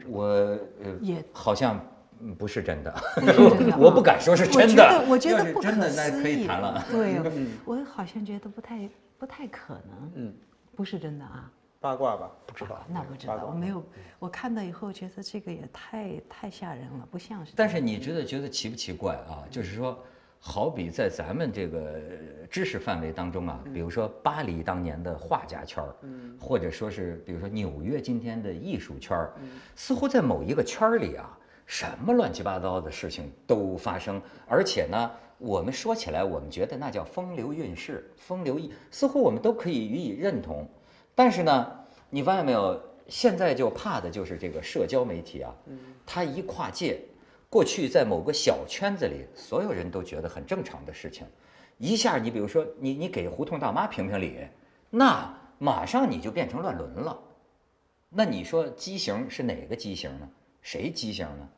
[0.08, 0.60] 我呃
[1.02, 1.80] 也好像
[2.20, 2.94] 嗯不是真的，
[3.78, 5.06] 我不敢说是真的觉得。
[5.08, 6.84] 我觉得不真的，可那可以思议谈了。
[6.90, 7.20] 对，
[7.66, 10.12] 我好像觉得不太不太可能。
[10.16, 10.34] 嗯，
[10.76, 11.52] 不是真的啊。
[11.80, 12.32] 八卦吧？
[12.48, 12.84] 不知道。
[12.90, 13.84] 那不知道，我没有，
[14.18, 17.52] 我看到以后觉得这个也太太吓人了，不像是。
[17.56, 19.46] 但是你觉得觉得奇不奇怪啊？
[19.52, 20.04] 就是说，
[20.48, 25.96] 好比在咱们这个呃知识范围当中啊，比如说巴黎当年的画家圈儿，
[26.40, 29.34] 或者说是比如说纽约今天的艺术圈儿，
[29.76, 35.12] 似乎在某一个圈儿里啊，什么乱七八糟的事情都发生，而且呢。
[35.38, 40.66] 我们说起来，我们觉得那叫风流韵事、风流意，似乎我们都可以予以认同。
[41.14, 41.72] 但是呢，
[42.10, 42.82] 你发现没有？
[43.10, 45.54] 现在就怕的就是这个社交媒体啊，
[46.06, 47.02] 它一跨界，
[47.56, 51.26] 过去在某个小圈子里，所有人都觉得很正常的事情，
[51.78, 54.46] 一下你比如说你你给胡同大妈评评理，
[54.90, 57.18] 那马上你就变成乱伦了。
[58.10, 60.30] 那你说畸形是哪个畸形呢？
[60.62, 61.50] 谁畸形呢？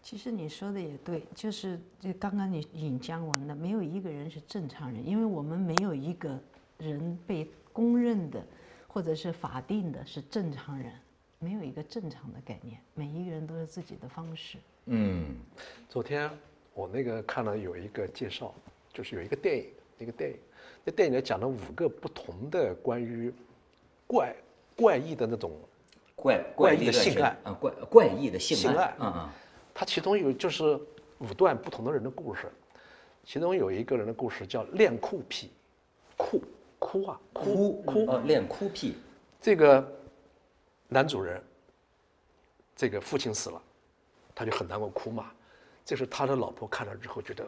[0.00, 6.38] 其实你说的也对，就是就刚刚你引姜文的，没有一个人是正常人，因为我们没有一个
[6.78, 8.40] 人被公认的
[8.86, 10.92] 或者是法定的是正常人，
[11.40, 14.56] 没有一个正常的概念，每一个人都是自己的方式。
[14.86, 15.36] 嗯，
[15.88, 16.30] 昨天
[16.74, 18.54] 我那个看了有一个介绍，
[18.92, 19.66] 就是有一个电影，
[19.98, 20.36] 一个电影，
[20.84, 23.32] 那电影里讲了五个不同的关于
[24.06, 24.34] 怪
[24.76, 25.52] 怪异的那种
[26.14, 28.94] 怪怪异的性爱，啊，怪怪异的性性爱。
[29.00, 29.28] 嗯嗯，
[29.72, 30.78] 它其中有就是
[31.18, 32.52] 五段不同的人的故事，
[33.24, 35.50] 其中有一个人的故事叫恋酷癖，
[36.16, 36.42] 酷
[36.78, 38.96] 哭啊哭哭哦，恋哭癖，
[39.40, 39.86] 这个
[40.88, 41.42] 男主人，
[42.76, 43.62] 这个父亲死了，
[44.34, 45.30] 他就很难过哭嘛。
[45.84, 47.46] 这时他的老婆看了之后，觉得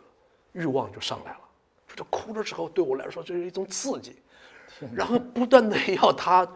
[0.53, 1.40] 欲望就上来了，
[1.88, 4.16] 觉得哭的时候对我来说就是一种刺激，
[4.94, 6.46] 然后不断的要他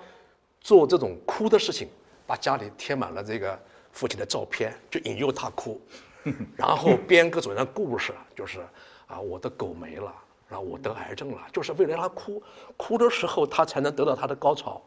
[0.61, 1.89] 做这种哭的事情，
[2.27, 3.59] 把家里贴满了这个
[3.93, 5.81] 父亲的照片，就引诱他哭，
[6.55, 8.61] 然后编各种各样的故事，就是
[9.07, 10.15] 啊我的狗没了，
[10.51, 12.43] 然后我得癌症了，就是为了让他哭，
[12.77, 14.83] 哭的时候他才能得到他的高潮。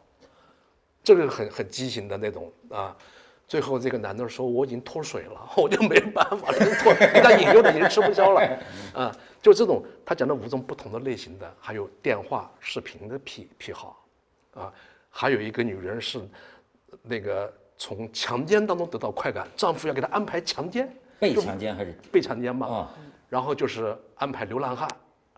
[1.04, 2.96] 这个很很畸形的那种啊。
[3.54, 8.42] 最后这个男的说：“我已经脱水了， 我就没办法了，脱 给他引诱的已经吃不消了。
[8.96, 14.04] ”啊，就这种他讲的五种不同的类型的，还有电话、视频的癖癖好，
[14.56, 14.74] 啊，
[15.08, 16.20] 还有一个女人是
[17.04, 22.66] 那个从强奸当中得到快感，丈夫要给她安排强奸，被强奸还是被强奸嘛？
[22.66, 22.96] 啊，
[23.30, 24.90] 然后就是安排流浪汉，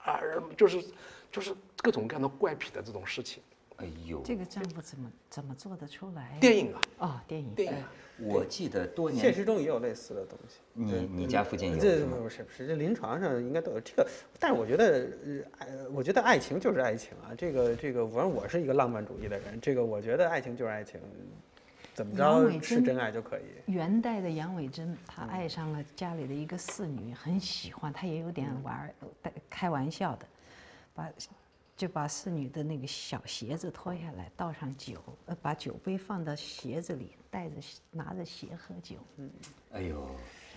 [0.06, 0.22] 啊，
[0.56, 0.82] 就是
[1.30, 3.44] 就是各种各样的怪癖的这种事情。
[3.80, 6.38] 哎呦，这个丈夫怎么怎么做得出来？
[6.40, 10.60] 电影啊，哦，电影，电影啊，我记得多年现实中也有类似的东西。
[10.74, 14.08] 你你家附近有这不是不是，这临床上应该都有这个。
[14.40, 17.36] 但是我觉得，呃，爱我觉得爱情就是爱情啊。
[17.38, 19.60] 这个这个，反正我是一个浪漫主义的人。
[19.60, 21.00] 这个我觉得爱情就是爱情，
[21.94, 23.72] 怎么着是真爱就可以。
[23.72, 30.26] 元代的杨伟珍，他爱上了家里的一个侍女，很喜欢，他也有点玩儿带开玩笑的，
[30.94, 31.10] 把
[31.76, 37.56] 就把侍女的那个小鞋子脱下来，倒上酒，呃，把酒杯放到鞋子里，带着
[37.92, 38.96] 拿着鞋喝酒。
[39.18, 39.30] 嗯
[39.74, 40.08] 哎呦，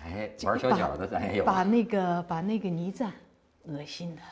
[0.05, 1.45] 哎，玩小脚的咱也有。
[1.45, 3.11] 把那个把那个倪瓒，
[3.65, 4.23] 恶心的，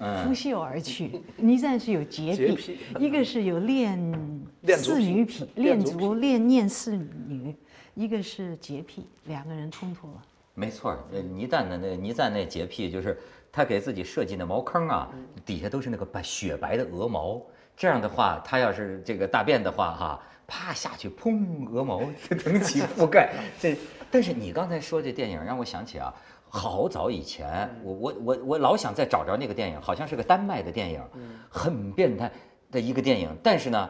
[0.00, 1.22] 嗯拂袖而去。
[1.38, 3.98] 倪瓒是有洁癖，一个是有恋
[4.76, 7.56] 侍女癖，恋恋足足恋念侍女，
[7.94, 10.22] 一个是洁癖，两个人冲突了。
[10.52, 13.18] 没错儿，呃倪瓒的那倪瓒那洁癖就是
[13.56, 15.08] 他给自己设计的茅坑啊，
[15.46, 17.40] 底下都是那个白雪白的鹅毛。
[17.74, 23.32] 这样的话，他要是这个大便的话，哈，啪下去，砰，鹅毛 腾起覆盖。
[23.58, 23.74] 这，
[24.10, 26.14] 但是你刚才说这电影让我想起啊，
[26.50, 31.00] 好早以前，我我我我老想再找着那个电影，好像是个丹麦的电影，
[31.48, 32.30] 很变态
[32.70, 33.34] 的一个电影。
[33.42, 33.88] 但是呢，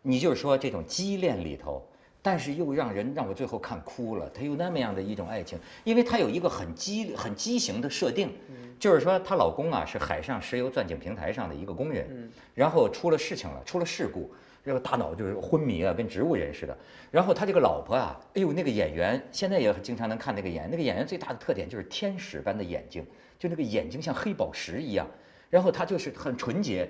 [0.00, 1.86] 你就是说这种畸恋里头。
[2.24, 8.32] 但是又让人让我最后看哭了，她有那么样的一种爱情，因为她有一个很畸很畸形的设定，
[8.78, 14.30] 就是说她老公啊是海上石油钻井平台上的一个工人，然后出了事情了，出了事故，
[14.64, 16.78] 这个大脑就是昏迷啊，跟植物人似的。
[17.10, 23.04] 然后他这个老婆啊，哎呦那个演员现在也经常能看那个演，那个演员最大的特点就是天使般的眼睛，
[23.36, 25.06] 就那个眼睛像黑宝石一样，
[25.50, 26.88] 然后她就是很纯洁，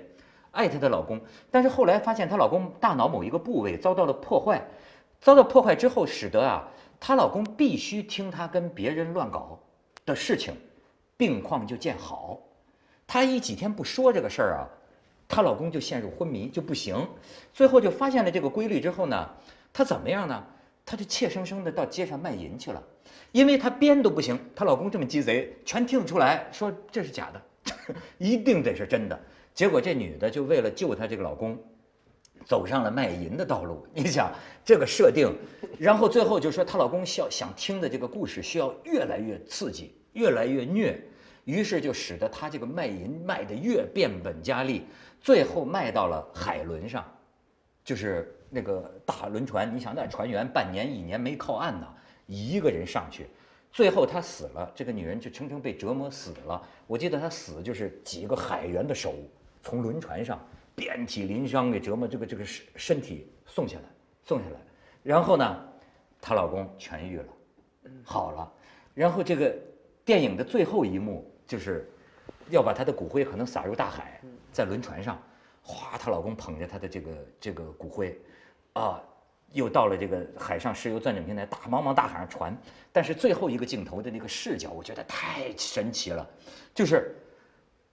[0.51, 1.19] 爱她的老公，
[1.49, 4.63] 但是后来发现她老公大脑某一个部位遭到了破坏。
[5.23, 6.67] 遭到破坏之后，使得啊，
[6.99, 9.57] 她老公必须听她跟别人乱搞
[10.05, 10.53] 的事情，
[11.15, 12.37] 病况就见好。
[13.07, 14.67] 她一几天不说这个事儿啊，
[15.29, 17.07] 她老公就陷入昏迷，就不行。
[17.53, 19.29] 最后就发现了这个规律之后呢，
[19.71, 20.45] 她怎么样呢？
[20.85, 22.83] 她就怯生生的到街上卖淫去了，
[23.31, 29.17] 因为她编都不行，她老公这么鸡贼，全听得出来，说这是假的， 一定得是真的。
[29.53, 31.57] 结果这女的就为了救她这个老公。
[32.45, 34.31] 走上了卖淫的道路， 你想
[34.63, 35.33] 这个设定，
[35.79, 40.99] 然后最后就说她老公想想听的这个故事需要越来越刺激，越来越虐，
[41.45, 44.85] 于是就使得她这个卖淫卖的越变本加厉，
[45.21, 47.05] 最后卖到了海轮上，
[47.83, 51.87] 就是那个大轮船，你想那船员半年一年没靠岸呢，
[52.27, 53.27] 一个人上去，
[53.71, 56.61] 最后她死了，这个女人就称称被折磨死了。
[56.87, 59.13] 我记得她死就是几个海员的手
[59.61, 60.39] 从轮船上。
[60.75, 63.83] 遍体鳞伤，给折磨这个这个身身体送下来，
[64.23, 64.59] 送下来，
[65.03, 65.65] 然后呢，
[66.19, 67.25] 她老公痊愈了，
[68.03, 68.51] 好了，
[68.93, 69.55] 然后这个
[70.03, 71.89] 电影的最后一幕就是，
[72.49, 74.19] 要把她的骨灰可能撒入大海，
[74.51, 75.21] 在轮船上，
[75.61, 78.19] 哗，她老公捧着她的这个这个骨灰，
[78.73, 79.01] 啊，
[79.51, 82.57] 又到了这个海上石油钻井平台，大茫茫大海上船，
[82.91, 86.27] 但是最后一个镜头的那个视角，我觉得太神奇了，
[86.73, 87.15] 就是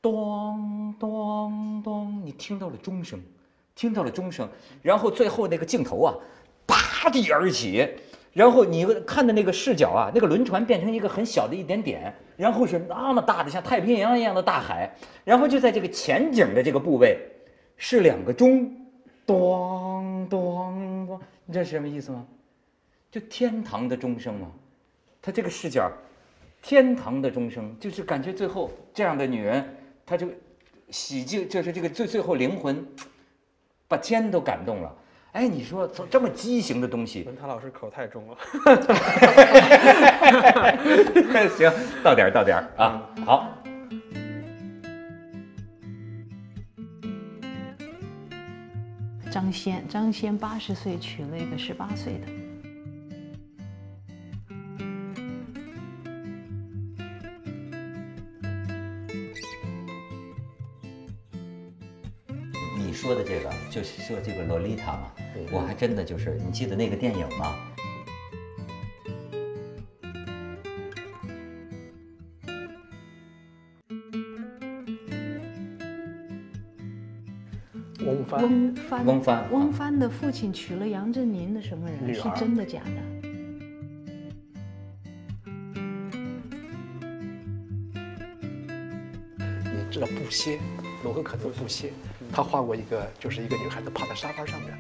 [0.03, 3.21] 咚咚咚，你听到了钟声，
[3.75, 4.49] 听到了钟声，
[4.83, 6.15] 然后最后那个镜头啊，
[6.67, 7.89] 拔地而起。
[8.33, 14.89] 然后你看的那个视角啊，那个轮船变成一个很小的一点点，然后是那么大的像太平洋一样的大海，
[15.25, 17.19] 然后就在这个前景的这个部位，
[17.77, 18.73] 是两个钟，
[19.27, 22.25] 咚咚咚，你知道什么意思吗？
[23.11, 24.47] 就天堂的钟声嘛，
[25.21, 25.91] 它这个视角，
[26.63, 29.69] 天堂的钟声，就是感觉最后这样的女人，
[30.11, 30.27] 她就
[30.89, 32.85] 喜剧，就是这个最最后灵魂，
[33.87, 34.93] 把天都感动了。
[35.31, 38.37] 哎，你说做这么畸形的东西，文涛老师口太重了。
[41.57, 43.57] 行，到点儿到点儿啊，好。
[49.31, 52.50] 张先，张先八十岁娶了一个十八岁的。
[63.11, 65.11] 说的这个就是说这个洛丽塔嘛，
[65.51, 67.57] 我还真的就是，你记得那个电影吗？
[78.07, 82.15] 翁帆，翁帆，翁帆啊翁帆的父亲娶了杨振宁的什么人？
[82.15, 82.93] 是真的假的？
[89.65, 90.61] 你知道布歇，
[91.03, 91.93] 罗可可能布歇，
[92.33, 94.77] 他画过一个，就是一个女孩子趴在沙发上面的。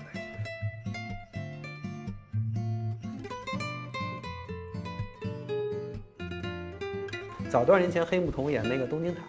[7.50, 9.20] 早多少年前黑木瞳演那个东京塔，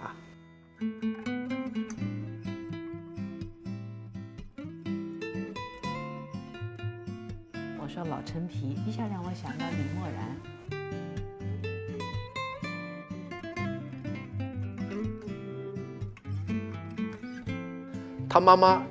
[18.51, 18.85] 妈妈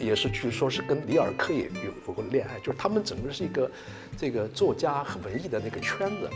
[0.00, 3.70] 也是，据说是跟里尔克也有有过恋爱，就是他们整个是一个
[4.16, 6.30] 这个作家和文艺的那个圈子。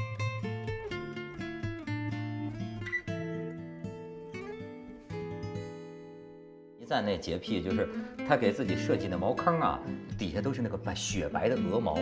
[6.78, 7.88] 一赞那洁癖就是
[8.28, 9.80] 他给自己设计的茅坑啊，
[10.18, 11.96] 底下都是那个白雪白的鹅毛。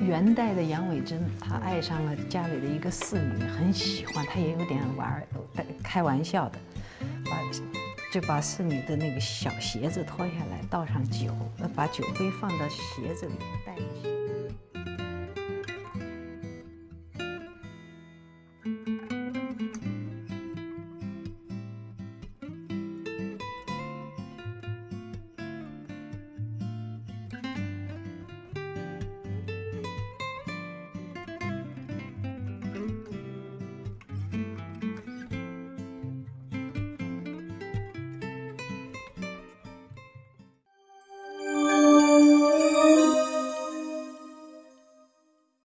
[0.00, 5.26] 元代的杨伟珍，他爱上了家里的一个侍女，很喜欢，他也有点玩儿
[5.82, 6.58] 开玩笑的，
[7.26, 7.38] 把
[8.10, 11.32] 就把侍女的那个小鞋子脱下来，倒上酒，
[11.74, 13.34] 把酒杯放到鞋子里
[13.66, 14.19] 带进去。